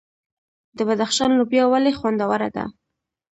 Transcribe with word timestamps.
د 0.77 0.79
بدخشان 0.87 1.31
لوبیا 1.39 1.63
ولې 1.69 1.91
خوندوره 1.99 2.49
ده؟ 2.55 2.65